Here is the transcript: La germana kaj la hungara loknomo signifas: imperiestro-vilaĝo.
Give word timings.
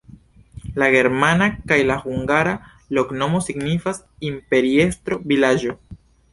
La 0.83 0.87
germana 0.95 1.49
kaj 1.73 1.77
la 1.91 1.99
hungara 2.07 2.55
loknomo 2.99 3.43
signifas: 3.51 4.03
imperiestro-vilaĝo. 4.33 5.81